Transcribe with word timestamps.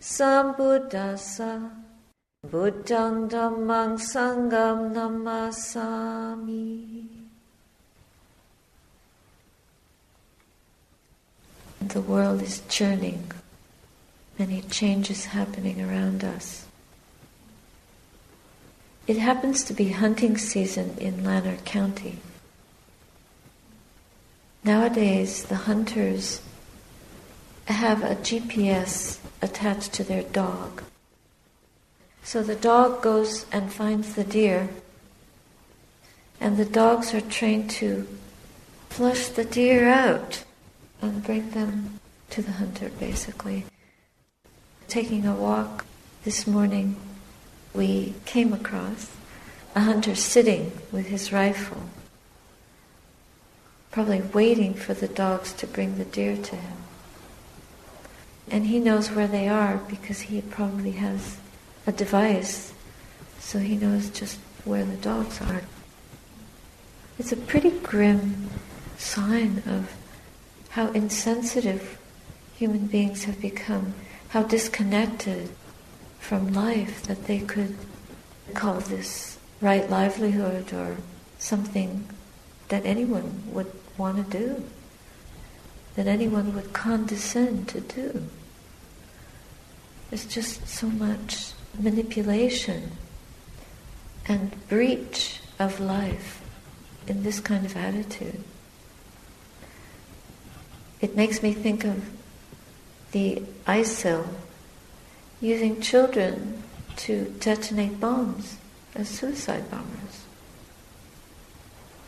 sambuddhassa. 0.00 1.70
Buddhang 2.46 3.28
dhammang 3.28 4.00
sangham 4.00 4.94
namasami. 4.94 7.06
The 11.82 12.00
world 12.00 12.40
is 12.40 12.62
churning, 12.68 13.30
many 14.38 14.62
changes 14.62 15.26
happening 15.26 15.82
around 15.82 16.24
us. 16.24 16.66
It 19.06 19.18
happens 19.18 19.64
to 19.64 19.74
be 19.74 19.90
hunting 19.90 20.38
season 20.38 20.96
in 20.98 21.24
Lanark 21.24 21.64
County. 21.64 22.20
Nowadays, 24.64 25.44
the 25.44 25.56
hunters 25.56 26.40
have 27.66 28.02
a 28.02 28.14
GPS 28.16 29.18
attached 29.42 29.92
to 29.94 30.04
their 30.04 30.22
dog. 30.22 30.82
So 32.22 32.42
the 32.42 32.56
dog 32.56 33.02
goes 33.02 33.46
and 33.50 33.72
finds 33.72 34.14
the 34.14 34.24
deer, 34.24 34.68
and 36.40 36.56
the 36.56 36.64
dogs 36.64 37.14
are 37.14 37.20
trained 37.20 37.70
to 37.70 38.06
flush 38.88 39.28
the 39.28 39.44
deer 39.44 39.88
out 39.88 40.44
and 41.00 41.24
bring 41.24 41.50
them 41.50 42.00
to 42.30 42.42
the 42.42 42.52
hunter, 42.52 42.90
basically. 43.00 43.64
Taking 44.88 45.26
a 45.26 45.34
walk 45.34 45.86
this 46.24 46.46
morning, 46.46 46.96
we 47.72 48.14
came 48.26 48.52
across 48.52 49.10
a 49.74 49.80
hunter 49.80 50.14
sitting 50.14 50.72
with 50.92 51.06
his 51.06 51.32
rifle, 51.32 51.82
probably 53.90 54.20
waiting 54.20 54.74
for 54.74 54.94
the 54.94 55.08
dogs 55.08 55.52
to 55.54 55.66
bring 55.66 55.96
the 55.96 56.04
deer 56.04 56.36
to 56.36 56.56
him. 56.56 56.79
And 58.50 58.66
he 58.66 58.80
knows 58.80 59.10
where 59.10 59.28
they 59.28 59.48
are 59.48 59.76
because 59.76 60.22
he 60.22 60.40
probably 60.42 60.92
has 60.92 61.38
a 61.86 61.92
device, 61.92 62.72
so 63.38 63.60
he 63.60 63.76
knows 63.76 64.10
just 64.10 64.38
where 64.64 64.84
the 64.84 64.96
dogs 64.96 65.40
are. 65.40 65.62
It's 67.18 67.32
a 67.32 67.36
pretty 67.36 67.70
grim 67.70 68.50
sign 68.98 69.62
of 69.66 69.94
how 70.70 70.90
insensitive 70.92 71.98
human 72.56 72.86
beings 72.86 73.24
have 73.24 73.40
become, 73.40 73.94
how 74.30 74.42
disconnected 74.42 75.50
from 76.18 76.52
life 76.52 77.02
that 77.04 77.26
they 77.26 77.38
could 77.38 77.76
call 78.54 78.80
this 78.80 79.38
right 79.60 79.88
livelihood 79.88 80.72
or 80.72 80.96
something 81.38 82.08
that 82.68 82.84
anyone 82.84 83.42
would 83.46 83.70
want 83.96 84.16
to 84.16 84.38
do, 84.38 84.64
that 85.96 86.06
anyone 86.06 86.54
would 86.54 86.72
condescend 86.72 87.68
to 87.68 87.80
do. 87.80 88.24
There's 90.10 90.26
just 90.26 90.66
so 90.66 90.88
much 90.88 91.52
manipulation 91.78 92.92
and 94.26 94.68
breach 94.68 95.40
of 95.58 95.78
life 95.78 96.42
in 97.06 97.22
this 97.22 97.40
kind 97.40 97.64
of 97.64 97.76
attitude. 97.76 98.42
It 101.00 101.16
makes 101.16 101.42
me 101.42 101.52
think 101.52 101.84
of 101.84 102.10
the 103.12 103.42
ISIL 103.66 104.26
using 105.40 105.80
children 105.80 106.62
to 106.96 107.24
detonate 107.40 107.98
bombs 107.98 108.56
as 108.94 109.08
suicide 109.08 109.70
bombers. 109.70 110.24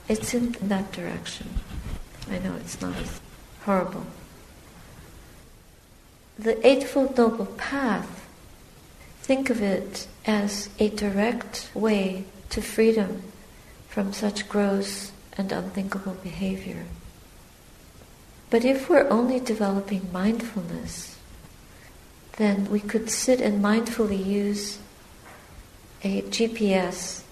It's 0.08 0.34
in 0.34 0.52
that 0.60 0.92
direction. 0.92 1.48
I 2.30 2.38
know 2.38 2.54
it's 2.56 2.80
not 2.80 2.96
as 2.96 3.20
horrible. 3.64 4.06
The 6.38 6.66
Eightfold 6.66 7.18
Noble 7.18 7.46
Path, 7.46 8.26
think 9.20 9.50
of 9.50 9.60
it 9.60 10.06
as 10.24 10.70
a 10.78 10.88
direct 10.88 11.70
way 11.74 12.24
to 12.48 12.62
freedom 12.62 13.22
from 13.88 14.14
such 14.14 14.48
gross 14.48 15.12
and 15.36 15.52
unthinkable 15.52 16.14
behavior. 16.14 16.84
But 18.48 18.64
if 18.64 18.88
we're 18.88 19.08
only 19.10 19.40
developing 19.40 20.10
mindfulness, 20.10 21.18
then 22.36 22.70
we 22.70 22.80
could 22.80 23.10
sit 23.10 23.40
and 23.40 23.62
mindfully 23.62 24.24
use 24.24 24.78
a 26.02 26.22
GPS, 26.22 27.22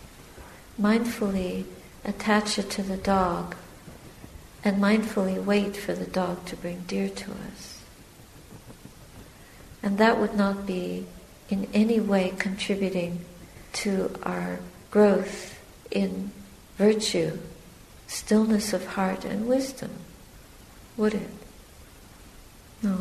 mindfully 0.81 1.65
attach 2.05 2.59
it 2.59 2.69
to 2.71 2.83
the 2.83 2.99
dog, 2.99 3.56
and 4.62 4.81
mindfully 4.81 5.43
wait 5.43 5.77
for 5.77 5.94
the 5.94 6.06
dog 6.06 6.44
to 6.47 6.56
bring 6.56 6.81
deer 6.87 7.09
to 7.09 7.31
us. 7.33 7.79
And 9.82 9.98
that 9.98 10.18
would 10.18 10.34
not 10.34 10.66
be 10.66 11.06
in 11.48 11.68
any 11.72 12.00
way 12.00 12.32
contributing 12.38 13.24
to 13.72 14.14
our 14.22 14.60
growth 14.91 15.58
in 15.91 16.32
virtue, 16.76 17.38
stillness 18.06 18.72
of 18.72 18.86
heart, 18.86 19.24
and 19.24 19.46
wisdom 19.46 19.91
would 21.00 21.14
it? 21.14 21.30
No. 22.82 22.98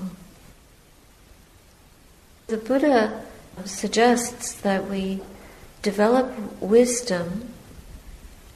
The 2.47 2.57
Buddha 2.57 3.25
suggests 3.65 4.53
that 4.53 4.89
we 4.89 5.21
develop 5.81 6.61
wisdom, 6.61 7.53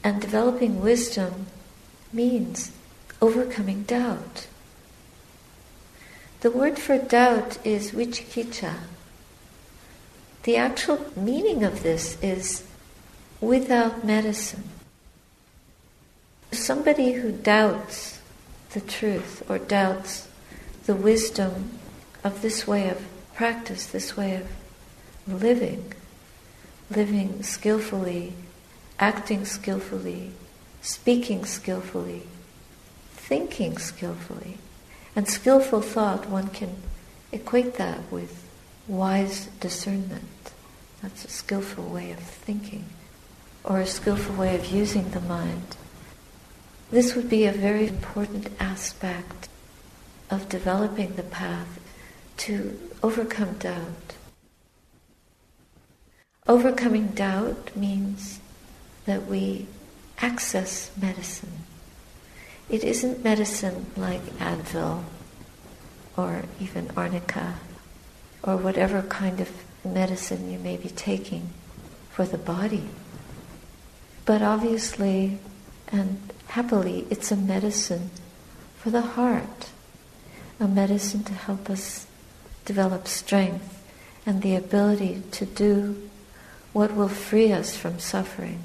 and 0.02 0.20
developing 0.20 0.80
wisdom 0.80 1.46
means 2.12 2.72
overcoming 3.20 3.82
doubt. 3.82 4.46
The 6.44 6.50
word 6.50 6.78
for 6.78 6.98
doubt 6.98 7.56
is 7.64 7.92
vicikiccha. 7.92 8.74
The 10.42 10.58
actual 10.58 11.06
meaning 11.16 11.64
of 11.64 11.82
this 11.82 12.22
is 12.22 12.64
without 13.40 14.04
medicine. 14.04 14.64
Somebody 16.52 17.12
who 17.12 17.32
doubts 17.32 18.20
the 18.74 18.82
truth 18.82 19.42
or 19.48 19.58
doubts 19.58 20.28
the 20.84 20.94
wisdom 20.94 21.78
of 22.22 22.42
this 22.42 22.66
way 22.66 22.90
of 22.90 23.02
practice, 23.34 23.86
this 23.86 24.14
way 24.14 24.36
of 24.36 24.46
living, 25.26 25.94
living 26.90 27.42
skillfully, 27.42 28.34
acting 28.98 29.46
skillfully, 29.46 30.32
speaking 30.82 31.46
skillfully, 31.46 32.24
thinking 33.14 33.78
skillfully. 33.78 34.58
And 35.16 35.28
skillful 35.28 35.80
thought, 35.80 36.28
one 36.28 36.48
can 36.48 36.76
equate 37.30 37.74
that 37.74 38.10
with 38.10 38.48
wise 38.88 39.46
discernment. 39.60 40.52
That's 41.02 41.24
a 41.24 41.30
skillful 41.30 41.84
way 41.84 42.10
of 42.12 42.18
thinking, 42.18 42.86
or 43.62 43.80
a 43.80 43.86
skillful 43.86 44.34
way 44.36 44.54
of 44.54 44.66
using 44.66 45.10
the 45.10 45.20
mind. 45.20 45.76
This 46.90 47.14
would 47.14 47.28
be 47.28 47.46
a 47.46 47.52
very 47.52 47.86
important 47.88 48.48
aspect 48.58 49.48
of 50.30 50.48
developing 50.48 51.14
the 51.14 51.22
path 51.22 51.80
to 52.38 52.78
overcome 53.02 53.54
doubt. 53.58 54.16
Overcoming 56.46 57.08
doubt 57.08 57.74
means 57.76 58.40
that 59.06 59.26
we 59.26 59.66
access 60.18 60.90
medicine. 61.00 61.64
It 62.68 62.82
isn't 62.82 63.22
medicine 63.22 63.86
like 63.96 64.22
Advil 64.38 65.04
or 66.16 66.44
even 66.60 66.90
arnica 66.96 67.54
or 68.42 68.56
whatever 68.56 69.02
kind 69.02 69.40
of 69.40 69.50
medicine 69.84 70.50
you 70.50 70.58
may 70.58 70.76
be 70.76 70.88
taking 70.88 71.50
for 72.10 72.24
the 72.24 72.38
body. 72.38 72.88
But 74.24 74.40
obviously, 74.40 75.38
and 75.88 76.32
happily, 76.48 77.06
it's 77.10 77.30
a 77.30 77.36
medicine 77.36 78.10
for 78.76 78.90
the 78.90 79.02
heart, 79.02 79.70
a 80.58 80.66
medicine 80.66 81.24
to 81.24 81.32
help 81.32 81.68
us 81.68 82.06
develop 82.64 83.06
strength 83.06 83.82
and 84.24 84.40
the 84.40 84.56
ability 84.56 85.22
to 85.32 85.44
do 85.44 86.08
what 86.72 86.94
will 86.94 87.08
free 87.08 87.52
us 87.52 87.76
from 87.76 87.98
suffering. 87.98 88.62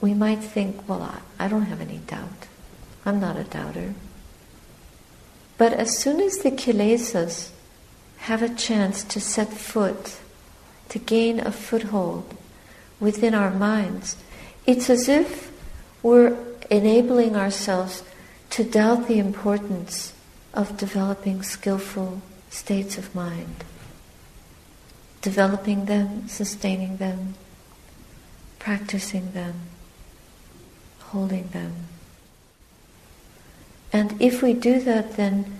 We 0.00 0.14
might 0.14 0.40
think, 0.40 0.88
well, 0.88 1.02
I, 1.02 1.44
I 1.44 1.48
don't 1.48 1.66
have 1.66 1.80
any 1.80 1.98
doubt. 1.98 2.46
I'm 3.04 3.20
not 3.20 3.36
a 3.36 3.44
doubter. 3.44 3.94
But 5.56 5.72
as 5.72 5.98
soon 5.98 6.20
as 6.20 6.38
the 6.38 6.50
kilesas 6.50 7.50
have 8.18 8.42
a 8.42 8.54
chance 8.54 9.02
to 9.04 9.20
set 9.20 9.52
foot, 9.52 10.18
to 10.88 10.98
gain 10.98 11.40
a 11.40 11.50
foothold 11.50 12.36
within 13.00 13.34
our 13.34 13.50
minds, 13.50 14.16
it's 14.66 14.88
as 14.88 15.08
if 15.08 15.50
we're 16.02 16.36
enabling 16.70 17.36
ourselves 17.36 18.02
to 18.50 18.64
doubt 18.64 19.08
the 19.08 19.18
importance 19.18 20.12
of 20.54 20.76
developing 20.76 21.42
skillful 21.42 22.22
states 22.50 22.98
of 22.98 23.14
mind, 23.14 23.64
developing 25.22 25.84
them, 25.84 26.28
sustaining 26.28 26.96
them, 26.96 27.34
practicing 28.58 29.32
them, 29.32 29.54
holding 31.08 31.48
them. 31.48 31.74
And 33.92 34.20
if 34.20 34.42
we 34.42 34.52
do 34.52 34.80
that, 34.80 35.16
then 35.16 35.58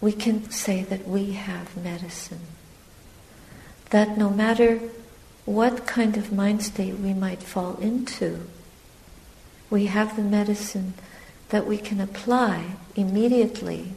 we 0.00 0.12
can 0.12 0.50
say 0.50 0.82
that 0.84 1.08
we 1.08 1.32
have 1.32 1.76
medicine. 1.76 2.40
That 3.90 4.18
no 4.18 4.30
matter 4.30 4.80
what 5.44 5.86
kind 5.86 6.16
of 6.16 6.32
mind 6.32 6.62
state 6.62 6.98
we 6.98 7.14
might 7.14 7.42
fall 7.42 7.76
into, 7.78 8.46
we 9.70 9.86
have 9.86 10.16
the 10.16 10.22
medicine 10.22 10.94
that 11.48 11.66
we 11.66 11.78
can 11.78 12.00
apply 12.00 12.76
immediately 12.94 13.92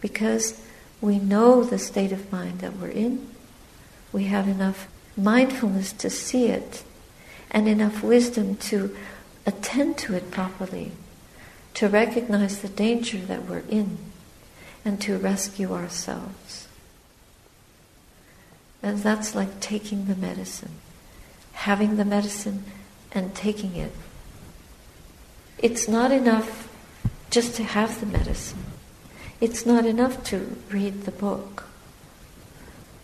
because 0.00 0.60
we 1.00 1.18
know 1.18 1.64
the 1.64 1.78
state 1.78 2.12
of 2.12 2.30
mind 2.32 2.60
that 2.60 2.76
we're 2.76 2.88
in. 2.88 3.28
We 4.12 4.24
have 4.24 4.48
enough 4.48 4.88
mindfulness 5.16 5.92
to 5.94 6.08
see 6.10 6.46
it 6.46 6.84
and 7.50 7.68
enough 7.68 8.02
wisdom 8.02 8.56
to 8.56 8.96
attend 9.46 9.98
to 9.98 10.14
it 10.14 10.30
properly, 10.30 10.92
to 11.74 11.88
recognize 11.88 12.60
the 12.60 12.68
danger 12.68 13.18
that 13.18 13.46
we're 13.46 13.64
in 13.68 13.98
and 14.84 15.00
to 15.00 15.18
rescue 15.18 15.72
ourselves. 15.72 16.68
And 18.82 18.98
that's 18.98 19.34
like 19.34 19.60
taking 19.60 20.06
the 20.06 20.16
medicine, 20.16 20.72
having 21.52 21.96
the 21.96 22.04
medicine 22.04 22.64
and 23.12 23.34
taking 23.34 23.76
it. 23.76 23.92
It's 25.58 25.86
not 25.86 26.10
enough 26.10 26.68
just 27.30 27.54
to 27.56 27.62
have 27.62 28.00
the 28.00 28.06
medicine. 28.06 28.64
It's 29.40 29.64
not 29.64 29.86
enough 29.86 30.24
to 30.24 30.56
read 30.70 31.02
the 31.02 31.12
book. 31.12 31.64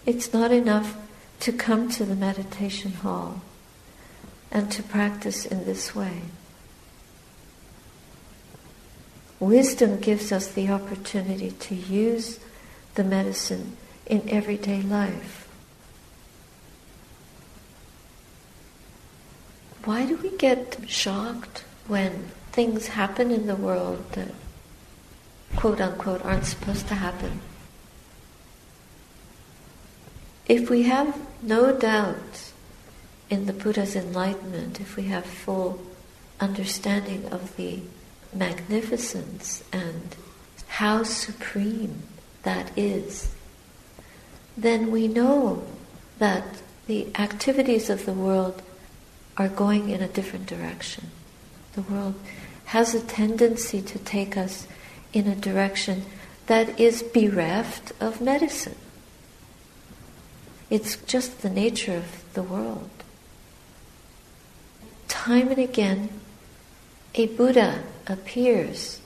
It's 0.04 0.32
not 0.32 0.50
enough 0.50 0.96
to 1.40 1.52
come 1.52 1.88
to 1.90 2.04
the 2.04 2.16
meditation 2.16 2.92
hall 2.92 3.42
and 4.50 4.70
to 4.72 4.82
practice 4.82 5.44
in 5.44 5.64
this 5.64 5.94
way. 5.94 6.22
Wisdom 9.40 10.00
gives 10.00 10.32
us 10.32 10.48
the 10.48 10.68
opportunity 10.68 11.52
to 11.52 11.74
use 11.74 12.40
the 12.94 13.04
medicine 13.04 13.76
in 14.06 14.28
everyday 14.28 14.82
life. 14.82 15.48
Why 19.84 20.06
do 20.06 20.16
we 20.16 20.36
get 20.36 20.78
shocked 20.86 21.64
when 21.86 22.30
things 22.52 22.88
happen 22.88 23.30
in 23.30 23.46
the 23.46 23.56
world 23.56 24.04
that 24.12 24.34
quote 25.56 25.80
unquote 25.80 26.24
aren't 26.24 26.44
supposed 26.44 26.88
to 26.88 26.94
happen? 26.94 27.40
If 30.46 30.68
we 30.68 30.82
have 30.82 31.18
no 31.42 31.78
doubt 31.78 32.47
in 33.30 33.46
the 33.46 33.52
Buddha's 33.52 33.94
enlightenment, 33.94 34.80
if 34.80 34.96
we 34.96 35.04
have 35.04 35.24
full 35.24 35.80
understanding 36.40 37.26
of 37.26 37.56
the 37.56 37.80
magnificence 38.32 39.62
and 39.72 40.16
how 40.68 41.02
supreme 41.02 42.02
that 42.42 42.70
is, 42.76 43.34
then 44.56 44.90
we 44.90 45.08
know 45.08 45.64
that 46.18 46.44
the 46.86 47.08
activities 47.16 47.90
of 47.90 48.06
the 48.06 48.12
world 48.12 48.62
are 49.36 49.48
going 49.48 49.88
in 49.90 50.02
a 50.02 50.08
different 50.08 50.46
direction. 50.46 51.10
The 51.74 51.82
world 51.82 52.14
has 52.66 52.94
a 52.94 53.00
tendency 53.00 53.80
to 53.82 53.98
take 53.98 54.36
us 54.36 54.66
in 55.12 55.26
a 55.26 55.36
direction 55.36 56.04
that 56.46 56.80
is 56.80 57.02
bereft 57.02 57.92
of 58.00 58.20
medicine. 58.20 58.76
It's 60.70 60.96
just 60.96 61.42
the 61.42 61.50
nature 61.50 61.94
of 61.94 62.24
the 62.34 62.42
world. 62.42 62.90
Time 65.28 65.48
and 65.48 65.58
again, 65.58 66.08
a 67.14 67.26
Buddha 67.26 67.82
appears, 68.06 68.98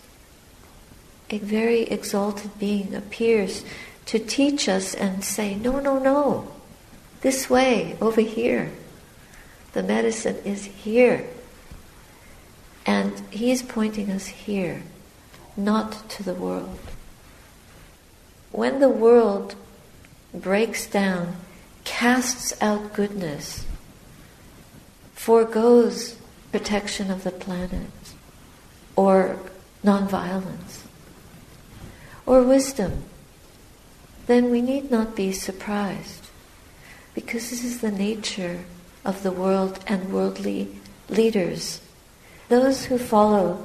a 1.31 1.39
very 1.39 1.83
exalted 1.83 2.57
being 2.61 2.95
appears 2.95 3.65
to 4.07 4.21
teach 4.21 4.69
us 4.69 4.95
and 4.95 5.25
say, 5.25 5.57
no, 5.57 5.81
no, 5.81 5.99
no, 5.99 6.47
this 7.23 7.51
way, 7.51 7.97
over 8.01 8.21
here. 8.21 8.71
The 9.73 9.83
medicine 9.83 10.37
is 10.45 10.67
here. 10.67 11.27
And 12.87 13.21
he's 13.33 13.65
pointing 13.65 14.09
us 14.09 14.27
here, 14.27 14.85
not 15.57 16.09
to 16.11 16.23
the 16.23 16.35
world. 16.35 16.79
When 18.53 18.79
the 18.79 18.89
world 18.89 19.57
breaks 20.33 20.87
down, 20.87 21.35
casts 21.83 22.55
out 22.63 22.93
goodness, 22.93 23.67
foregoes 25.23 26.17
protection 26.51 27.09
of 27.09 27.23
the 27.23 27.31
planet, 27.31 27.93
or 28.97 29.39
nonviolence, 29.85 30.83
or 32.27 32.43
wisdom, 32.43 33.05
then 34.27 34.51
we 34.51 34.61
need 34.61 34.91
not 34.91 35.15
be 35.15 35.31
surprised 35.31 36.27
because 37.15 37.51
this 37.51 37.63
is 37.63 37.81
the 37.81 37.93
nature 37.93 38.65
of 39.05 39.23
the 39.23 39.31
world 39.31 39.79
and 39.87 40.13
worldly 40.13 40.69
leaders. 41.09 41.81
Those 42.49 42.87
who 42.87 42.99
follow 42.99 43.65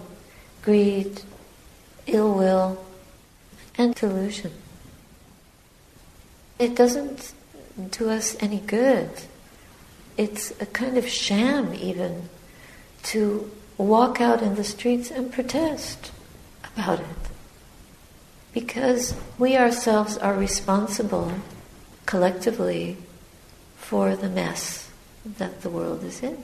greed, 0.61 1.21
ill 2.05 2.35
will, 2.35 2.85
and 3.79 3.95
delusion. 3.95 4.51
It 6.59 6.75
doesn't 6.75 7.33
do 7.89 8.11
us 8.11 8.37
any 8.39 8.59
good. 8.59 9.09
It's 10.17 10.51
a 10.59 10.65
kind 10.65 10.97
of 10.97 11.07
sham, 11.07 11.73
even, 11.75 12.29
to 13.03 13.49
walk 13.77 14.19
out 14.19 14.41
in 14.41 14.55
the 14.55 14.63
streets 14.63 15.11
and 15.11 15.31
protest 15.31 16.11
about 16.75 16.99
it. 16.99 17.05
Because 18.51 19.13
we 19.37 19.55
ourselves 19.55 20.17
are 20.17 20.33
responsible 20.33 21.31
collectively 22.07 22.97
for 23.75 24.15
the 24.15 24.29
mess 24.29 24.89
that 25.23 25.61
the 25.61 25.69
world 25.69 26.03
is 26.03 26.23
in. 26.23 26.43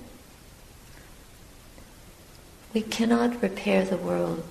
We 2.74 2.82
cannot 2.82 3.42
repair 3.42 3.84
the 3.86 3.98
world, 3.98 4.44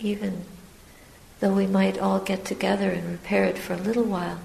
even 0.00 0.44
though 1.40 1.54
we 1.54 1.66
might 1.66 1.98
all 1.98 2.18
get 2.18 2.44
together 2.44 2.90
and 2.90 3.10
repair 3.10 3.44
it 3.44 3.58
for 3.58 3.74
a 3.74 3.78
little 3.78 4.04
while. 4.04 4.40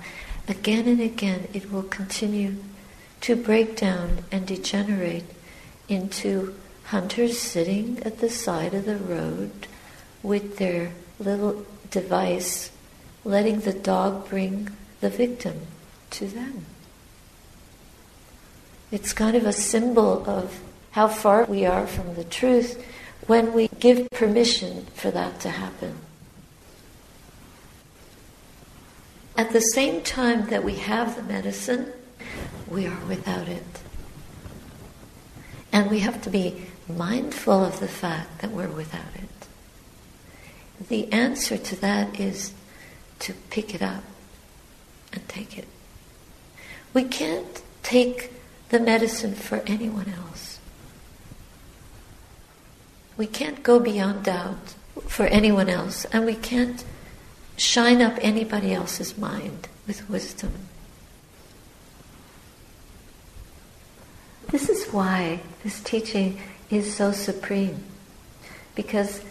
Again 0.48 0.88
and 0.88 1.01
again, 1.01 1.48
it 1.53 1.72
will 1.72 1.84
continue 1.84 2.55
to 3.24 3.38
break 3.38 3.77
down 3.77 4.18
and 4.34 4.46
degenerate 4.46 5.24
into 5.88 6.53
hunters 6.84 7.39
sitting 7.39 7.98
at 8.03 8.20
the 8.20 8.30
side 8.30 8.74
of 8.74 8.84
the 8.84 8.98
road 8.98 9.50
with 10.22 10.58
their 10.58 10.92
little 11.20 11.65
device, 11.89 12.70
letting 13.24 13.62
the 13.62 13.72
dog 13.72 14.27
bring 14.27 14.70
the 15.00 15.10
victim 15.10 15.62
to 16.10 16.27
them. 16.27 16.65
It's 18.92 19.13
kind 19.13 19.38
of 19.38 19.46
a 19.46 19.53
symbol 19.53 20.30
of 20.30 20.60
how 20.92 21.08
far 21.08 21.46
we 21.46 21.65
are 21.65 21.88
from 21.88 22.15
the 22.15 22.25
truth 22.25 22.86
when 23.27 23.53
we 23.53 23.70
give 23.80 24.06
permission 24.12 24.86
for 24.96 25.12
that 25.12 25.39
to 25.39 25.50
happen. 25.50 25.96
At 29.38 29.53
the 29.53 29.62
same 29.62 30.01
time 30.01 30.50
that 30.50 30.65
we 30.65 30.75
have 30.75 31.15
the 31.15 31.24
medicine, 31.24 31.94
we 32.74 32.88
are 32.88 33.06
without 33.08 33.48
it. 33.48 33.82
And 35.72 35.89
we 35.89 36.00
have 36.00 36.22
to 36.24 36.30
be 36.30 36.65
mindful 36.88 37.63
of 37.63 37.80
the 37.80 37.88
fact 37.88 38.42
that 38.42 38.51
we're 38.51 38.68
without 38.68 39.13
it. 39.15 39.30
The 40.89 41.12
answer 41.13 41.58
to 41.58 41.75
that 41.82 42.20
is 42.20 42.53
to 43.20 43.34
pick 43.50 43.74
it 43.74 43.82
up 43.82 44.03
and 45.12 45.27
take 45.30 45.58
it. 45.58 45.68
We 46.94 47.03
can't 47.03 47.62
take 47.84 48.32
the 48.70 48.80
medicine 48.80 49.36
for 49.36 49.63
anyone 49.68 50.12
else. 50.18 50.60
We 53.15 53.27
can't 53.27 53.62
go 53.62 53.80
beyond 53.80 54.24
doubt 54.25 54.74
for 55.08 55.25
anyone 55.27 55.70
else, 55.70 56.06
and 56.06 56.25
we 56.25 56.36
can't 56.36 56.84
shine 57.56 58.01
up 58.01 58.18
anybody 58.22 58.74
else's 58.74 59.18
mind 59.18 59.68
with 59.86 60.10
wisdom. 60.10 60.53
This 64.53 64.70
is 64.70 64.82
why 64.93 65.41
this 65.63 65.81
teaching 65.81 66.39
is 66.69 66.95
so 66.95 67.12
supreme. 67.12 67.83
Because 68.75 69.21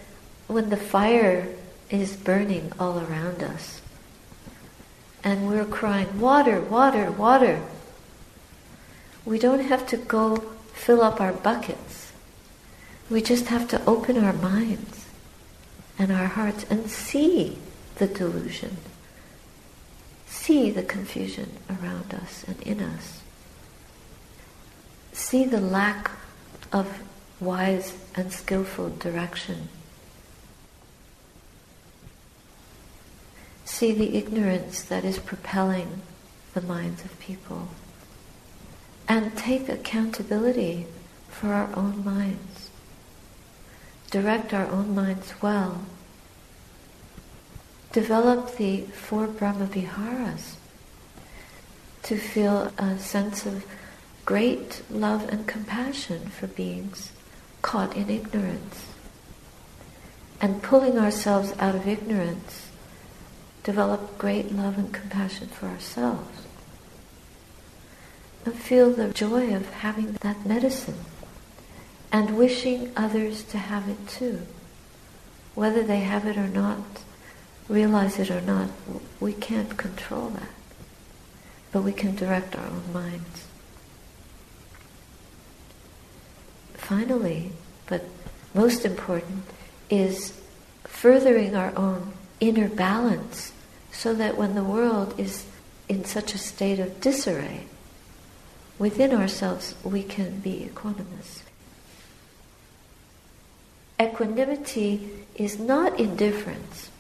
when 0.47 0.69
the 0.71 0.77
fire 0.77 1.49
is 1.91 2.17
burning 2.17 2.73
all 2.79 2.99
around 2.99 3.43
us, 3.43 3.83
and 5.25 5.49
we're 5.49 5.65
crying, 5.65 6.21
water, 6.21 6.61
water, 6.61 7.11
water. 7.11 7.61
We 9.25 9.39
don't 9.39 9.61
have 9.61 9.87
to 9.89 9.97
go 9.97 10.37
fill 10.73 11.03
up 11.03 11.21
our 11.21 11.33
buckets. 11.33 12.13
We 13.09 13.23
just 13.23 13.47
have 13.47 13.69
to 13.69 13.85
open 13.85 14.23
our 14.23 14.33
minds 14.33 15.07
and 15.99 16.11
our 16.11 16.27
hearts 16.27 16.65
and 16.69 16.91
see 16.91 17.59
the 17.97 18.07
delusion, 18.07 18.79
see 20.27 20.71
the 20.71 20.83
confusion 20.83 21.59
around 21.71 22.15
us 22.15 22.45
and 22.49 22.61
in 22.63 22.81
us, 22.81 23.22
see 25.13 25.45
the 25.45 25.61
lack 25.61 26.11
of 26.73 27.03
wise 27.41 27.97
and 28.15 28.33
skillful 28.33 28.91
direction. 28.91 29.69
See 33.65 33.93
the 33.93 34.17
ignorance 34.17 34.83
that 34.83 35.05
is 35.05 35.19
propelling 35.19 36.03
the 36.55 36.63
minds 36.63 37.05
of 37.05 37.19
people. 37.21 37.69
And 39.09 39.37
take 39.37 39.69
accountability 39.69 40.87
for 41.29 41.49
our 41.53 41.71
own 41.77 42.05
minds. 42.05 42.71
Direct 44.11 44.55
our 44.55 44.67
own 44.67 44.95
minds 44.95 45.35
well. 45.43 45.87
Develop 47.93 48.57
the 48.57 48.83
four 48.83 49.27
Brahmaviharas 49.27 50.55
to 52.05 52.17
feel 52.17 52.73
a 52.79 52.99
sense 52.99 53.45
of 53.47 53.65
great 54.25 54.83
love 54.91 55.29
and 55.29 55.47
compassion 55.47 56.29
for 56.29 56.47
beings 56.47 57.13
caught 57.61 57.97
in 57.97 58.11
ignorance. 58.11 58.87
And 60.41 60.63
pulling 60.63 60.99
ourselves 60.99 61.55
out 61.59 61.75
of 61.75 61.87
ignorance, 61.87 62.69
develop 63.63 64.19
great 64.19 64.53
love 64.53 64.77
and 64.77 64.93
compassion 64.93 65.49
for 65.49 65.67
ourselves. 65.67 66.47
And 68.45 68.55
feel 68.55 68.91
the 68.91 69.13
joy 69.13 69.55
of 69.55 69.71
having 69.71 70.15
that 70.15 70.45
medicine 70.45 70.99
and 72.11 72.37
wishing 72.37 72.93
others 72.97 73.45
to 73.45 73.59
have 73.59 73.89
it 73.89 74.09
too. 74.09 74.43
Whether 75.55 75.83
they 75.83 76.01
have 76.01 76.27
it 76.27 76.37
or 76.37 76.49
not, 76.49 77.03
realize 77.69 78.19
it 78.19 78.31
or 78.31 78.41
not, 78.41 78.71
we 79.21 79.33
can't 79.33 79.77
control 79.77 80.31
that. 80.31 80.51
But 81.71 81.85
we 81.85 81.93
can 81.93 82.17
direct 82.17 82.57
our 82.57 82.67
own 82.67 82.93
minds. 82.93 83.47
Finally, 86.93 87.51
but 87.87 88.05
most 88.55 88.85
important, 88.85 89.45
is 89.89 90.39
furthering 90.85 91.57
our 91.57 91.73
own 91.77 92.13
inner 92.39 92.69
balance 92.69 93.53
so 93.91 94.13
that 94.15 94.37
when 94.37 94.55
the 94.55 94.65
world 94.65 95.15
is 95.19 95.47
in 95.89 96.05
such 96.05 96.35
a 96.35 96.39
state 96.39 96.79
of 96.79 97.01
disarray, 97.01 97.65
within 98.79 99.13
ourselves 99.13 99.75
we 99.83 100.03
can 100.03 100.41
be 100.41 100.69
equanimous. 100.71 101.43
Equanimity 103.99 105.09
is 105.35 105.59
not 105.59 105.99
indifference, 105.99 106.91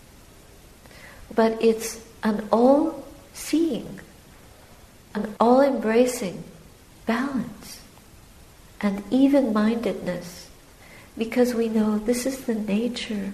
but 1.35 1.63
it's 1.63 2.01
an 2.23 2.49
all 2.51 3.05
seeing, 3.35 4.01
an 5.15 5.35
all 5.39 5.61
embracing 5.61 6.45
balance 7.05 7.82
and 8.83 9.03
even 9.11 9.53
mindedness 9.53 10.51
because 11.17 11.55
we 11.55 11.69
know 11.69 11.99
this 11.99 12.27
is 12.27 12.45
the 12.45 12.55
nature 12.55 13.33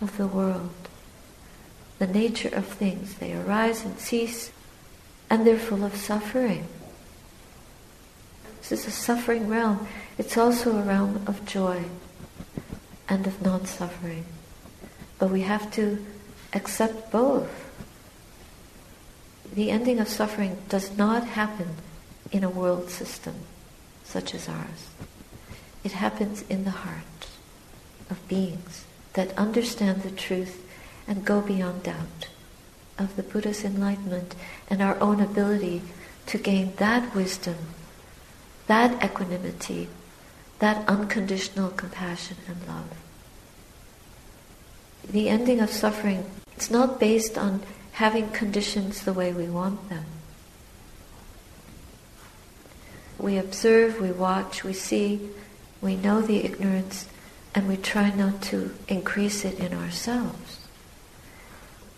of 0.00 0.16
the 0.18 0.26
world, 0.26 0.70
the 1.98 2.06
nature 2.06 2.54
of 2.54 2.66
things. 2.66 3.14
They 3.14 3.32
arise 3.32 3.84
and 3.84 3.98
cease, 3.98 4.52
and 5.30 5.46
they're 5.46 5.58
full 5.58 5.84
of 5.84 5.96
suffering. 5.96 6.66
This 8.58 8.72
is 8.72 8.86
a 8.86 8.90
suffering 8.90 9.48
realm. 9.48 9.88
It's 10.18 10.36
also 10.36 10.76
a 10.76 10.82
realm 10.82 11.22
of 11.26 11.44
joy 11.46 11.84
and 13.08 13.26
of 13.26 13.40
non 13.40 13.64
suffering. 13.66 14.26
But 15.18 15.30
we 15.30 15.42
have 15.42 15.70
to 15.72 16.04
accept 16.52 17.10
both. 17.10 17.50
The 19.54 19.70
ending 19.70 20.00
of 20.00 20.08
suffering 20.08 20.58
does 20.68 20.96
not 20.96 21.24
happen 21.24 21.76
in 22.30 22.44
a 22.44 22.50
world 22.50 22.90
system 22.90 23.34
such 24.04 24.34
as 24.34 24.48
ours. 24.48 24.90
It 25.84 25.92
happens 25.92 26.42
in 26.48 26.64
the 26.64 26.70
heart 26.70 27.28
of 28.10 28.26
beings 28.28 28.84
that 29.14 29.36
understand 29.38 30.02
the 30.02 30.10
truth 30.10 30.64
and 31.06 31.24
go 31.24 31.40
beyond 31.40 31.82
doubt 31.82 32.28
of 32.98 33.16
the 33.16 33.22
Buddha's 33.22 33.64
enlightenment 33.64 34.34
and 34.68 34.80
our 34.80 34.98
own 35.00 35.20
ability 35.20 35.82
to 36.26 36.38
gain 36.38 36.74
that 36.76 37.14
wisdom, 37.14 37.56
that 38.66 39.02
equanimity, 39.04 39.88
that 40.60 40.88
unconditional 40.88 41.70
compassion 41.70 42.36
and 42.46 42.66
love. 42.68 42.96
The 45.10 45.28
ending 45.28 45.60
of 45.60 45.70
suffering, 45.70 46.24
it's 46.54 46.70
not 46.70 47.00
based 47.00 47.36
on 47.36 47.62
having 47.92 48.30
conditions 48.30 49.02
the 49.02 49.12
way 49.12 49.32
we 49.32 49.46
want 49.46 49.88
them. 49.88 50.04
We 53.22 53.38
observe, 53.38 54.00
we 54.00 54.10
watch, 54.10 54.64
we 54.64 54.72
see, 54.72 55.30
we 55.80 55.94
know 55.94 56.20
the 56.20 56.44
ignorance, 56.44 57.06
and 57.54 57.68
we 57.68 57.76
try 57.76 58.10
not 58.10 58.42
to 58.42 58.74
increase 58.88 59.44
it 59.44 59.58
in 59.60 59.72
ourselves. 59.72 60.58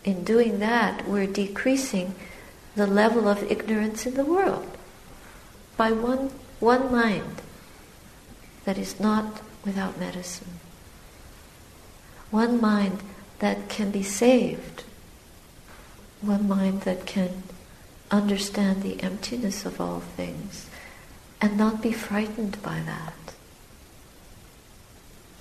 In 0.04 0.22
doing 0.22 0.58
that, 0.58 1.08
we're 1.08 1.26
decreasing 1.26 2.14
the 2.76 2.86
level 2.86 3.26
of 3.26 3.50
ignorance 3.50 4.04
in 4.04 4.14
the 4.14 4.24
world 4.24 4.76
by 5.76 5.92
one, 5.92 6.30
one 6.60 6.92
mind 6.92 7.40
that 8.64 8.76
is 8.76 9.00
not 9.00 9.40
without 9.64 9.98
medicine. 9.98 10.60
One 12.30 12.60
mind 12.60 13.02
that 13.38 13.68
can 13.68 13.90
be 13.90 14.02
saved. 14.02 14.84
One 16.20 16.46
mind 16.46 16.82
that 16.82 17.06
can 17.06 17.44
understand 18.10 18.82
the 18.82 19.02
emptiness 19.02 19.64
of 19.64 19.80
all 19.80 20.00
things 20.00 20.68
and 21.44 21.58
not 21.58 21.82
be 21.82 21.92
frightened 21.92 22.56
by 22.62 22.80
that. 22.86 23.12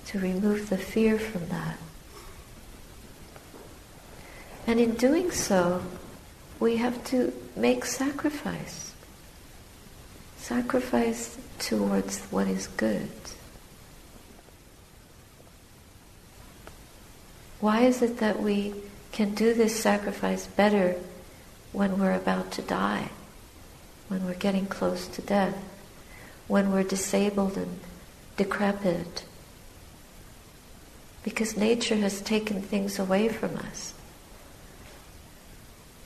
To 0.08 0.18
remove 0.18 0.68
the 0.68 0.76
fear 0.76 1.18
from 1.18 1.48
that. 1.48 1.78
And 4.66 4.78
in 4.78 4.96
doing 4.96 5.30
so, 5.30 5.82
we 6.60 6.76
have 6.76 7.02
to 7.04 7.32
make 7.56 7.86
sacrifice. 7.86 8.92
Sacrifice 10.36 11.38
towards 11.58 12.20
what 12.24 12.48
is 12.48 12.66
good. 12.66 13.08
Why 17.60 17.80
is 17.80 18.02
it 18.02 18.18
that 18.18 18.42
we 18.42 18.74
can 19.10 19.34
do 19.34 19.54
this 19.54 19.80
sacrifice 19.80 20.46
better 20.48 20.96
when 21.72 21.98
we're 21.98 22.12
about 22.12 22.50
to 22.52 22.62
die, 22.62 23.08
when 24.08 24.26
we're 24.26 24.34
getting 24.34 24.66
close 24.66 25.08
to 25.08 25.22
death? 25.22 25.56
When 26.48 26.70
we're 26.70 26.82
disabled 26.82 27.56
and 27.56 27.80
decrepit. 28.36 29.24
Because 31.22 31.56
nature 31.56 31.96
has 31.96 32.20
taken 32.20 32.60
things 32.60 32.98
away 32.98 33.28
from 33.28 33.56
us. 33.56 33.94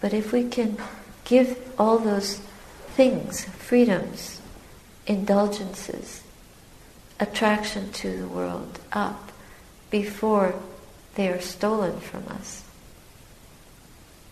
But 0.00 0.14
if 0.14 0.32
we 0.32 0.44
can 0.48 0.78
give 1.24 1.58
all 1.78 1.98
those 1.98 2.40
things, 2.94 3.44
freedoms, 3.44 4.40
indulgences, 5.06 6.22
attraction 7.18 7.90
to 7.92 8.16
the 8.16 8.28
world 8.28 8.78
up 8.92 9.32
before 9.90 10.54
they 11.14 11.28
are 11.28 11.40
stolen 11.40 11.98
from 11.98 12.28
us 12.28 12.62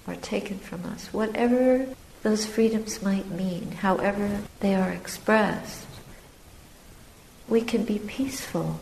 or 0.06 0.14
taken 0.14 0.58
from 0.58 0.84
us, 0.84 1.12
whatever 1.12 1.86
those 2.22 2.46
freedoms 2.46 3.02
might 3.02 3.28
mean, 3.28 3.72
however 3.72 4.40
they 4.60 4.75
are 4.75 4.90
expressed, 4.90 5.86
we 7.48 7.60
can 7.60 7.84
be 7.84 7.98
peaceful 7.98 8.80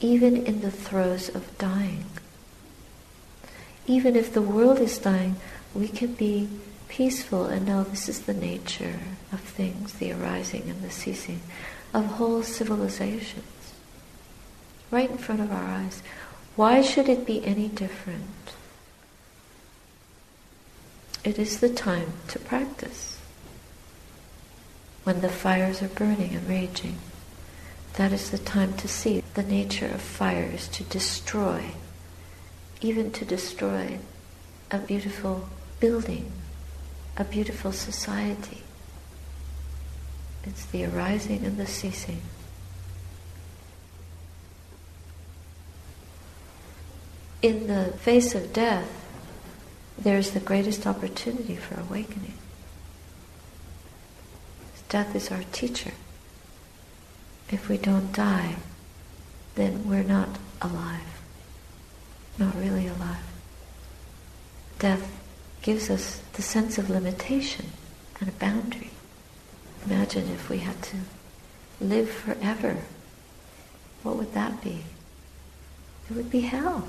even 0.00 0.46
in 0.46 0.60
the 0.60 0.70
throes 0.70 1.28
of 1.28 1.56
dying. 1.58 2.04
Even 3.86 4.14
if 4.14 4.32
the 4.32 4.42
world 4.42 4.78
is 4.78 4.98
dying, 4.98 5.36
we 5.74 5.88
can 5.88 6.12
be 6.14 6.48
peaceful 6.88 7.46
and 7.46 7.66
know 7.66 7.84
this 7.84 8.08
is 8.08 8.22
the 8.22 8.34
nature 8.34 9.00
of 9.32 9.40
things, 9.40 9.94
the 9.94 10.12
arising 10.12 10.62
and 10.68 10.82
the 10.82 10.90
ceasing 10.90 11.40
of 11.92 12.04
whole 12.04 12.42
civilizations. 12.42 13.44
Right 14.90 15.10
in 15.10 15.18
front 15.18 15.40
of 15.40 15.50
our 15.52 15.64
eyes. 15.64 16.02
Why 16.56 16.80
should 16.80 17.08
it 17.08 17.26
be 17.26 17.44
any 17.44 17.68
different? 17.68 18.22
It 21.24 21.38
is 21.38 21.60
the 21.60 21.68
time 21.68 22.12
to 22.28 22.38
practice 22.38 23.18
when 25.04 25.20
the 25.20 25.28
fires 25.28 25.82
are 25.82 25.88
burning 25.88 26.34
and 26.34 26.48
raging. 26.48 26.98
That 27.98 28.12
is 28.12 28.30
the 28.30 28.38
time 28.38 28.72
to 28.78 28.88
see 28.88 29.22
the 29.34 29.42
nature 29.42 29.86
of 29.86 30.00
fire 30.00 30.50
is 30.54 30.66
to 30.68 30.82
destroy, 30.84 31.72
even 32.80 33.12
to 33.12 33.24
destroy 33.24 33.98
a 34.70 34.78
beautiful 34.78 35.48
building 35.78 36.32
a 37.18 37.24
beautiful 37.24 37.72
society. 37.72 38.62
It's 40.44 40.64
the 40.66 40.84
arising 40.84 41.44
and 41.44 41.56
the 41.58 41.66
ceasing. 41.66 42.22
In 47.42 47.66
the 47.66 47.92
face 47.98 48.36
of 48.36 48.52
death, 48.52 48.88
there's 49.98 50.30
the 50.30 50.40
greatest 50.40 50.86
opportunity 50.86 51.56
for 51.56 51.80
awakening. 51.80 52.34
Death 54.88 55.14
is 55.14 55.30
our 55.30 55.42
teacher. 55.52 55.92
If 57.50 57.68
we 57.68 57.78
don't 57.78 58.12
die, 58.12 58.56
then 59.54 59.88
we're 59.88 60.02
not 60.02 60.28
alive. 60.60 61.22
Not 62.38 62.54
really 62.56 62.86
alive. 62.86 63.24
Death 64.78 65.10
gives 65.62 65.90
us 65.90 66.20
the 66.34 66.42
sense 66.42 66.78
of 66.78 66.90
limitation 66.90 67.66
and 68.20 68.28
a 68.28 68.32
boundary. 68.32 68.90
Imagine 69.86 70.28
if 70.28 70.48
we 70.48 70.58
had 70.58 70.80
to 70.82 70.96
live 71.80 72.10
forever. 72.10 72.76
What 74.02 74.16
would 74.16 74.34
that 74.34 74.62
be? 74.62 74.84
It 76.08 76.16
would 76.16 76.30
be 76.30 76.40
hell. 76.42 76.88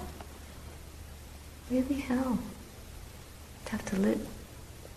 Really 1.71 2.01
hell. 2.01 2.39
To 3.65 3.71
have 3.71 3.85
to 3.85 3.95
live. 3.97 4.27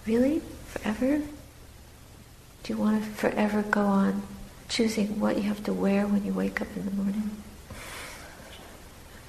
Really? 0.07 0.43
Forever? 0.67 1.23
Do 2.63 2.73
you 2.73 2.79
want 2.79 3.03
to 3.03 3.11
forever 3.11 3.63
go 3.63 3.83
on 3.83 4.23
choosing 4.73 5.21
what 5.21 5.37
you 5.37 5.43
have 5.43 5.63
to 5.65 5.73
wear 5.73 6.07
when 6.07 6.25
you 6.25 6.33
wake 6.33 6.63
up 6.63 6.69
in 6.75 6.87
the 6.87 6.91
morning? 6.93 7.31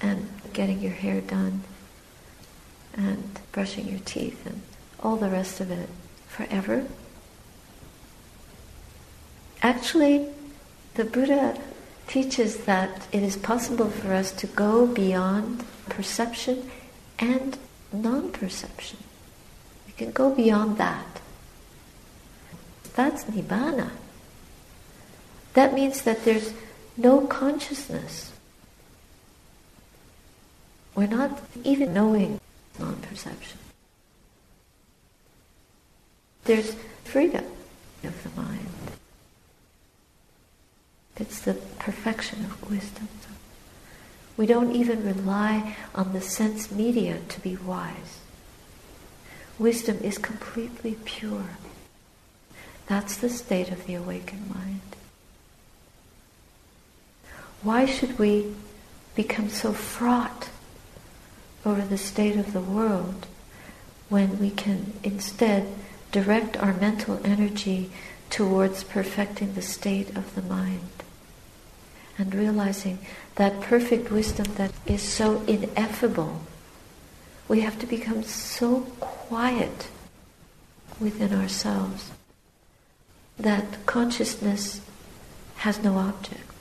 And 0.00 0.28
getting 0.54 0.80
your 0.80 0.92
hair 0.92 1.20
done 1.20 1.62
and 2.94 3.40
brushing 3.52 3.86
your 3.86 4.00
teeth 4.00 4.46
and 4.46 4.62
all 5.00 5.16
the 5.16 5.28
rest 5.28 5.60
of 5.60 5.70
it 5.70 5.90
forever? 6.26 6.86
Actually, 9.60 10.28
the 10.94 11.04
Buddha 11.04 11.60
teaches 12.06 12.64
that 12.64 13.06
it 13.12 13.22
is 13.22 13.36
possible 13.36 13.90
for 13.90 14.14
us 14.14 14.32
to 14.32 14.46
go 14.46 14.86
beyond 14.86 15.64
perception 15.90 16.70
and 17.18 17.58
non 17.92 18.30
perception. 18.30 18.98
We 19.86 19.92
can 19.92 20.10
go 20.10 20.34
beyond 20.34 20.78
that. 20.78 21.20
That's 22.94 23.24
nibbana. 23.24 23.90
That 25.54 25.72
means 25.72 26.02
that 26.02 26.24
there's 26.24 26.52
no 26.96 27.26
consciousness. 27.26 28.32
We're 30.94 31.06
not 31.06 31.40
even 31.64 31.94
knowing 31.94 32.40
non 32.78 32.96
perception. 32.96 33.58
There's 36.44 36.76
freedom 37.04 37.44
of 38.02 38.22
the 38.22 38.40
mind. 38.40 38.68
It's 41.16 41.40
the 41.40 41.54
perfection 41.78 42.44
of 42.44 42.70
wisdom. 42.70 43.08
We 44.36 44.46
don't 44.46 44.74
even 44.74 45.06
rely 45.06 45.76
on 45.94 46.12
the 46.12 46.20
sense 46.20 46.72
media 46.72 47.18
to 47.28 47.40
be 47.40 47.56
wise. 47.56 48.18
Wisdom 49.58 49.98
is 50.02 50.18
completely 50.18 50.96
pure. 51.04 51.50
That's 52.86 53.16
the 53.16 53.28
state 53.28 53.70
of 53.70 53.86
the 53.86 53.94
awakened 53.94 54.52
mind. 54.52 54.80
Why 57.64 57.86
should 57.86 58.18
we 58.18 58.54
become 59.14 59.48
so 59.48 59.72
fraught 59.72 60.50
over 61.64 61.80
the 61.80 61.96
state 61.96 62.36
of 62.36 62.52
the 62.52 62.60
world 62.60 63.26
when 64.10 64.38
we 64.38 64.50
can 64.50 64.92
instead 65.02 65.66
direct 66.12 66.58
our 66.58 66.74
mental 66.74 67.18
energy 67.24 67.90
towards 68.28 68.84
perfecting 68.84 69.54
the 69.54 69.62
state 69.62 70.14
of 70.14 70.34
the 70.34 70.42
mind 70.42 71.02
and 72.18 72.34
realizing 72.34 72.98
that 73.36 73.62
perfect 73.62 74.10
wisdom 74.10 74.54
that 74.56 74.72
is 74.86 75.02
so 75.02 75.42
ineffable. 75.46 76.42
We 77.48 77.62
have 77.62 77.78
to 77.78 77.86
become 77.86 78.22
so 78.24 78.80
quiet 79.00 79.88
within 81.00 81.32
ourselves 81.32 82.10
that 83.38 83.86
consciousness 83.86 84.82
has 85.56 85.82
no 85.82 85.96
object, 85.96 86.53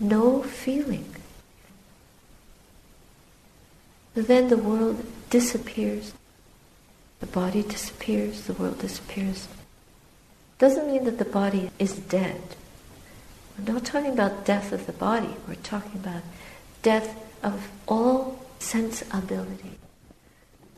no 0.00 0.42
feeling 0.42 1.14
then 4.14 4.48
the 4.48 4.56
world 4.56 5.04
disappears. 5.30 6.14
The 7.20 7.26
body 7.26 7.62
disappears, 7.62 8.42
the 8.42 8.52
world 8.52 8.78
disappears. 8.78 9.48
Doesn't 10.58 10.86
mean 10.86 11.04
that 11.04 11.18
the 11.18 11.24
body 11.24 11.70
is 11.78 11.96
dead. 11.96 12.40
We're 13.58 13.72
not 13.72 13.84
talking 13.84 14.12
about 14.12 14.44
death 14.44 14.72
of 14.72 14.86
the 14.86 14.92
body, 14.92 15.34
we're 15.48 15.54
talking 15.56 15.94
about 15.94 16.22
death 16.82 17.16
of 17.42 17.70
all 17.86 18.44
sense 18.58 19.02
ability, 19.12 19.78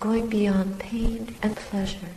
going 0.01 0.29
beyond 0.29 0.79
pain 0.79 1.35
and 1.43 1.57
pleasure. 1.57 2.13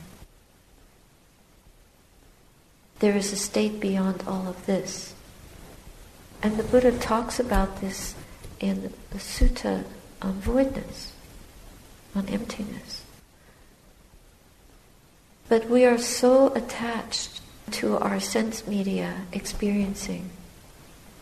There 3.00 3.16
is 3.16 3.32
a 3.32 3.38
state 3.38 3.80
beyond 3.80 4.24
all 4.28 4.48
of 4.48 4.66
this. 4.66 5.14
And 6.42 6.58
the 6.58 6.64
Buddha 6.64 6.98
talks 6.98 7.40
about 7.40 7.82
this 7.82 8.16
in 8.60 8.94
the 9.12 9.18
Sutta 9.18 9.84
on 10.22 10.34
voidness, 10.40 11.14
on 12.16 12.28
emptiness. 12.28 13.04
But 15.50 15.70
we 15.70 15.86
are 15.86 15.98
so 15.98 16.54
attached 16.54 17.42
to 17.72 17.98
our 17.98 18.20
sense 18.20 18.68
media 18.68 19.26
experiencing 19.32 20.30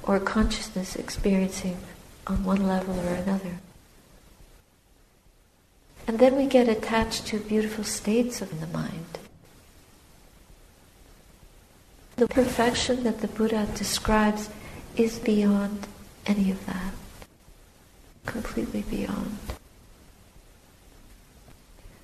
or 0.03 0.19
consciousness 0.19 0.95
experiencing 0.95 1.77
on 2.25 2.43
one 2.43 2.67
level 2.67 2.99
or 2.99 3.13
another. 3.13 3.59
And 6.07 6.19
then 6.19 6.35
we 6.37 6.45
get 6.45 6.69
attached 6.69 7.27
to 7.27 7.39
beautiful 7.39 7.83
states 7.83 8.41
of 8.41 8.61
the 8.61 8.67
mind. 8.67 9.19
The 12.15 12.27
perfection 12.27 13.03
that 13.03 13.21
the 13.21 13.27
Buddha 13.27 13.67
describes 13.75 14.49
is 14.99 15.19
beyond 15.19 15.87
any 16.25 16.51
of 16.51 16.65
that 16.65 16.93
completely 18.25 18.83
beyond. 18.83 19.37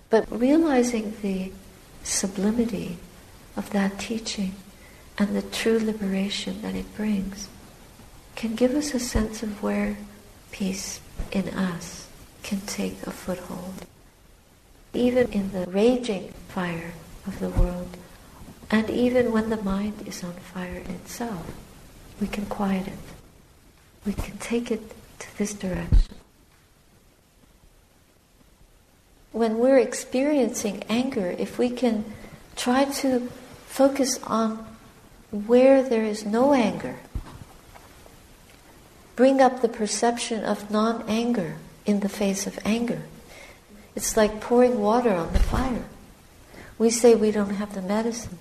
But 0.10 0.26
realizing 0.32 1.16
the 1.22 1.52
sublimity 2.04 2.98
of 3.58 3.70
that 3.72 4.00
teaching 4.00 4.56
and 5.18 5.36
the 5.36 5.42
true 5.42 5.80
liberation 5.80 6.62
that 6.62 6.76
it 6.76 6.96
brings 6.96 7.50
can 8.36 8.56
give 8.56 8.72
us 8.72 8.94
a 8.94 9.00
sense 9.00 9.44
of 9.44 9.62
where 9.62 9.98
peace 10.52 11.02
in 11.32 11.50
us 11.50 12.08
can 12.42 12.62
take 12.62 13.02
a 13.04 13.12
foothold. 13.12 13.86
Even 14.94 15.32
in 15.32 15.52
the 15.52 15.66
raging 15.66 16.32
fire 16.48 16.94
of 17.26 17.40
the 17.40 17.50
world, 17.50 17.98
and 18.70 18.90
even 18.90 19.32
when 19.32 19.50
the 19.50 19.62
mind 19.62 20.08
is 20.08 20.24
on 20.24 20.34
fire 20.34 20.84
itself, 20.88 21.46
we 22.20 22.28
can 22.28 22.46
quiet 22.46 22.88
it. 22.88 22.94
We 24.06 24.14
can 24.14 24.38
take 24.38 24.72
it 24.72 24.82
to 25.20 25.38
this 25.38 25.54
direction. 25.54 26.16
When 29.32 29.58
we're 29.58 29.80
experiencing 29.80 30.84
anger, 30.90 31.36
if 31.38 31.58
we 31.58 31.70
can 31.70 32.06
try 32.56 32.86
to 32.86 33.30
focus 33.68 34.20
on 34.24 34.66
where 35.32 35.82
there 35.82 36.04
is 36.04 36.26
no 36.26 36.54
anger, 36.54 36.98
bring 39.16 39.42
up 39.42 39.62
the 39.62 39.70
perception 39.70 40.44
of 40.44 40.70
non 40.70 41.04
anger 41.08 41.56
in 41.86 42.02
the 42.02 42.10
face 42.10 42.46
of 42.46 42.60
anger. 42.64 43.02
It's 43.96 44.18
like 44.18 44.42
pouring 44.42 44.80
water 44.80 45.14
on 45.14 45.34
the 45.34 45.40
fire. 45.40 45.86
We 46.78 46.90
say 46.90 47.16
we 47.16 47.32
don't 47.32 47.56
have 47.56 47.74
the 47.74 47.82
medicine. 47.82 48.38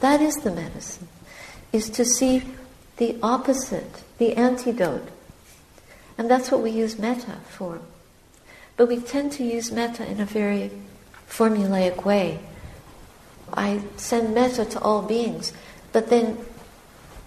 That 0.00 0.20
is 0.20 0.34
the 0.36 0.52
medicine, 0.52 1.08
is 1.72 1.90
to 1.90 2.04
see 2.04 2.42
the 2.98 3.16
opposite, 3.22 4.02
the 4.18 4.34
antidote 4.34 5.08
and 6.18 6.28
that's 6.28 6.50
what 6.50 6.60
we 6.60 6.72
use 6.72 6.98
metta 6.98 7.36
for. 7.48 7.80
But 8.76 8.88
we 8.88 8.98
tend 8.98 9.32
to 9.32 9.44
use 9.44 9.70
metta 9.70 10.04
in 10.04 10.20
a 10.20 10.26
very 10.26 10.72
formulaic 11.30 12.04
way. 12.04 12.40
I 13.52 13.80
send 13.96 14.34
metta 14.34 14.64
to 14.64 14.80
all 14.80 15.02
beings, 15.02 15.52
but 15.92 16.10
then 16.10 16.38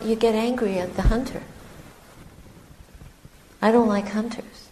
you 0.04 0.16
get 0.16 0.36
angry 0.36 0.78
at 0.78 0.96
the 0.98 1.04
hunter. 1.04 1.42
I 3.62 3.72
don't 3.72 3.88
like 3.88 4.10
hunters. 4.10 4.68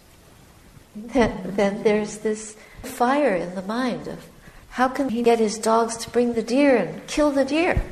Then, 0.94 1.42
then 1.56 1.82
there's 1.82 2.18
this 2.18 2.56
fire 2.82 3.34
in 3.34 3.54
the 3.54 3.62
mind 3.62 4.06
of 4.06 4.26
how 4.70 4.88
can 4.88 5.08
he 5.08 5.22
get 5.22 5.38
his 5.38 5.58
dogs 5.58 5.96
to 5.98 6.10
bring 6.10 6.34
the 6.34 6.42
deer 6.42 6.76
and 6.76 7.06
kill 7.06 7.30
the 7.30 7.44
deer? 7.44 7.82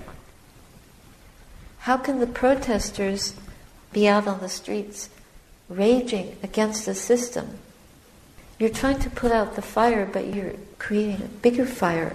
How 1.89 1.97
can 1.97 2.21
the 2.21 2.27
protesters 2.27 3.33
be 3.95 4.07
out 4.07 4.29
on 4.29 4.41
the 4.41 4.51
streets 4.51 5.09
raging 5.71 6.37
against 6.43 6.85
the 6.85 6.95
system. 6.95 7.57
You're 8.59 8.69
trying 8.69 8.99
to 8.99 9.09
put 9.09 9.33
out 9.33 9.55
the 9.57 9.63
fire, 9.63 10.05
but 10.05 10.35
you're 10.35 10.53
creating 10.79 11.23
a 11.23 11.29
bigger 11.29 11.65
fire. 11.65 12.15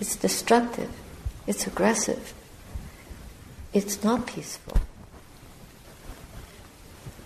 It's 0.00 0.16
destructive. 0.16 0.88
It's 1.46 1.66
aggressive. 1.66 2.32
It's 3.74 4.02
not 4.02 4.26
peaceful. 4.26 4.78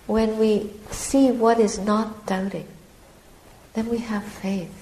When 0.08 0.36
we 0.36 0.72
see 0.90 1.30
what 1.30 1.60
is 1.60 1.78
not 1.78 2.26
doubting, 2.26 2.66
then 3.74 3.88
we 3.88 3.98
have 3.98 4.24
faith. 4.24 4.74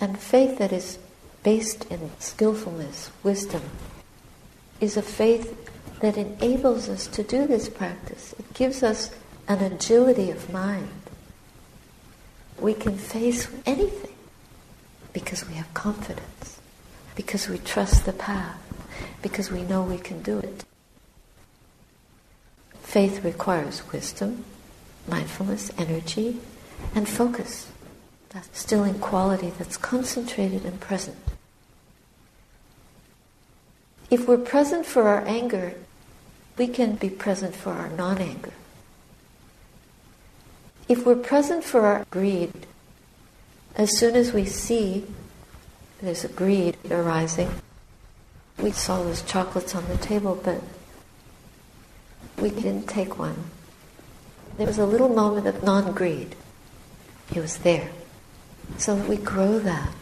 And 0.00 0.18
faith 0.18 0.58
that 0.58 0.72
is 0.72 0.98
based 1.44 1.84
in 1.92 2.10
skillfulness, 2.18 3.12
wisdom, 3.22 3.62
is 4.80 4.96
a 4.96 5.02
faith 5.02 5.54
that 6.00 6.16
enables 6.16 6.88
us 6.88 7.06
to 7.08 7.22
do 7.22 7.46
this 7.46 7.68
practice. 7.68 8.34
It 8.38 8.54
gives 8.54 8.82
us 8.82 9.10
an 9.48 9.60
agility 9.60 10.30
of 10.30 10.52
mind. 10.52 10.88
We 12.60 12.74
can 12.74 12.96
face 12.96 13.48
anything 13.66 14.14
because 15.12 15.46
we 15.48 15.54
have 15.54 15.72
confidence, 15.74 16.60
because 17.16 17.48
we 17.48 17.58
trust 17.58 18.04
the 18.04 18.12
path, 18.12 18.60
because 19.22 19.50
we 19.50 19.62
know 19.62 19.82
we 19.82 19.98
can 19.98 20.22
do 20.22 20.38
it. 20.38 20.64
Faith 22.82 23.24
requires 23.24 23.82
wisdom, 23.92 24.44
mindfulness, 25.06 25.70
energy, 25.78 26.38
and 26.94 27.08
focus. 27.08 27.70
That 28.30 28.54
stilling 28.54 28.98
quality 28.98 29.52
that's 29.58 29.76
concentrated 29.76 30.64
and 30.64 30.78
present. 30.80 31.16
If 34.10 34.26
we're 34.26 34.38
present 34.38 34.86
for 34.86 35.08
our 35.08 35.26
anger, 35.26 35.74
we 36.56 36.66
can 36.66 36.96
be 36.96 37.10
present 37.10 37.54
for 37.54 37.72
our 37.72 37.88
non 37.90 38.18
anger. 38.18 38.52
If 40.88 41.04
we're 41.04 41.16
present 41.16 41.64
for 41.64 41.82
our 41.82 42.06
greed, 42.10 42.52
as 43.76 43.96
soon 43.96 44.16
as 44.16 44.32
we 44.32 44.46
see 44.46 45.06
there's 46.00 46.24
a 46.24 46.28
greed 46.28 46.76
arising, 46.90 47.50
we 48.58 48.72
saw 48.72 49.02
those 49.02 49.22
chocolates 49.22 49.74
on 49.74 49.86
the 49.88 49.98
table, 49.98 50.40
but 50.42 50.62
we 52.40 52.50
didn't 52.50 52.88
take 52.88 53.18
one. 53.18 53.50
There 54.56 54.66
was 54.66 54.78
a 54.78 54.86
little 54.86 55.08
moment 55.08 55.46
of 55.46 55.62
non 55.62 55.92
greed. 55.92 56.34
It 57.34 57.40
was 57.40 57.58
there. 57.58 57.90
So 58.78 58.96
that 58.96 59.08
we 59.08 59.16
grow 59.16 59.58
that. 59.58 59.94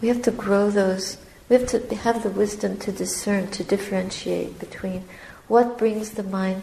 We 0.00 0.08
have 0.08 0.22
to 0.22 0.30
grow 0.30 0.70
those, 0.70 1.18
we 1.48 1.56
have 1.56 1.66
to 1.66 1.94
have 1.94 2.22
the 2.22 2.30
wisdom 2.30 2.76
to 2.78 2.92
discern, 2.92 3.50
to 3.52 3.62
differentiate 3.62 4.58
between 4.58 5.04
what 5.48 5.78
brings 5.78 6.10
the 6.12 6.22
mind 6.22 6.62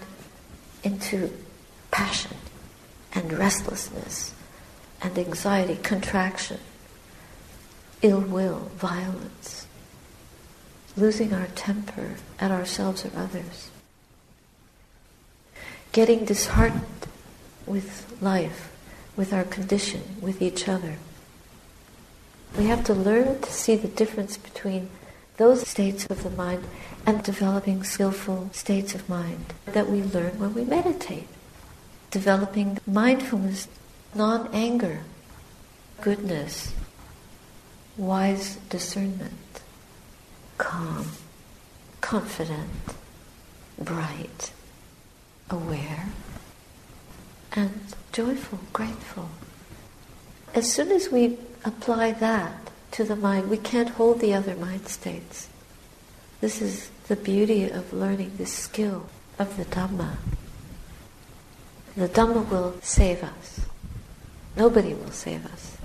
into 0.84 1.32
passion 1.92 2.36
and 3.14 3.32
restlessness 3.32 4.34
and 5.02 5.18
anxiety, 5.18 5.78
contraction, 5.82 6.60
ill 8.02 8.20
will, 8.20 8.72
violence, 8.76 9.68
losing 10.98 11.34
our 11.34 11.48
temper 11.48 12.16
at 12.40 12.52
ourselves 12.52 13.06
or 13.06 13.12
others, 13.16 13.70
getting 15.92 16.26
disheartened 16.26 17.08
with 17.66 18.18
life, 18.22 18.72
with 19.16 19.32
our 19.34 19.44
condition, 19.44 20.02
with 20.22 20.42
each 20.42 20.68
other. 20.68 20.98
We 22.58 22.66
have 22.66 22.84
to 22.86 22.94
learn 22.94 23.42
to 23.42 23.52
see 23.52 23.76
the 23.76 23.88
difference 23.88 24.38
between 24.38 24.90
those 25.38 25.68
states 25.68 26.06
of 26.06 26.22
the 26.22 26.30
mind 26.30 26.64
and 27.06 27.24
developing 27.24 27.84
skillful 27.84 28.50
states 28.54 28.94
of 28.94 29.10
mind 29.10 29.54
that 29.66 29.90
we 29.90 30.04
learn 30.04 30.40
when 30.40 30.54
we 30.54 30.64
meditate. 30.64 31.28
Developing 32.12 32.78
mindfulness, 32.86 33.68
non 34.14 34.48
anger, 34.54 35.00
goodness, 36.02 36.74
wise 37.98 38.58
discernment, 38.70 39.62
calm, 40.60 41.08
confident, 42.02 42.70
bright, 43.80 44.52
aware, 45.50 46.10
and 47.54 47.96
joyful, 48.12 48.60
grateful. 48.72 49.30
As 50.54 50.72
soon 50.72 50.92
as 50.92 51.10
we 51.10 51.40
apply 51.64 52.12
that 52.14 52.72
to 52.92 53.04
the 53.04 53.16
mind, 53.16 53.50
we 53.50 53.58
can't 53.58 53.90
hold 53.90 54.20
the 54.20 54.34
other 54.34 54.56
mind 54.56 54.88
states. 54.88 55.50
This 56.42 56.62
is 56.62 56.90
the 57.08 57.16
beauty 57.16 57.70
of 57.70 57.94
learning 57.94 58.34
this 58.38 58.52
skill 58.52 59.08
of 59.40 59.58
the 59.58 59.66
Dhamma. 59.66 60.18
The 61.96 62.08
Dhamma 62.08 62.50
will 62.50 62.76
save 62.82 63.24
us. 63.24 63.62
Nobody 64.56 64.94
will 64.94 65.12
save 65.12 65.46
us. 65.46 65.78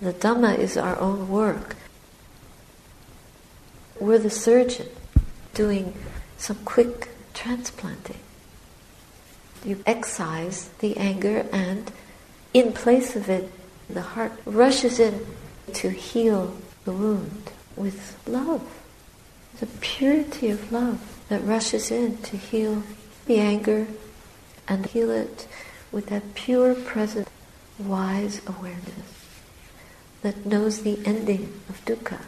The 0.00 0.12
Dhamma 0.12 0.58
is 0.58 0.76
our 0.76 0.98
own 0.98 1.28
work. 1.28 1.76
We're 3.98 4.18
the 4.18 4.30
surgeon 4.30 4.88
doing 5.54 5.94
some 6.36 6.58
quick 6.64 7.08
transplanting. 7.32 8.18
You 9.64 9.82
excise 9.86 10.68
the 10.80 10.96
anger, 10.98 11.46
and 11.50 11.90
in 12.52 12.72
place 12.72 13.16
of 13.16 13.30
it, 13.30 13.50
the 13.88 14.02
heart 14.02 14.32
rushes 14.44 14.98
in 14.98 15.26
to 15.74 15.90
heal 15.90 16.56
the 16.84 16.92
wound 16.92 17.50
with 17.76 18.18
love. 18.26 18.62
The 19.60 19.66
purity 19.66 20.50
of 20.50 20.70
love 20.72 21.20
that 21.28 21.44
rushes 21.44 21.90
in 21.90 22.18
to 22.18 22.36
heal 22.36 22.82
the 23.26 23.38
anger 23.38 23.86
and 24.68 24.86
heal 24.86 25.10
it 25.10 25.48
with 25.92 26.06
that 26.06 26.34
pure, 26.34 26.74
present, 26.74 27.28
wise 27.78 28.40
awareness 28.46 29.16
that 30.22 30.46
knows 30.46 30.82
the 30.82 30.98
ending 31.06 31.60
of 31.68 31.84
dukkha 31.84 32.20